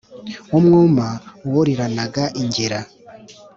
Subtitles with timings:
[0.57, 1.07] Umwuma
[1.51, 2.79] wuriranaga ingira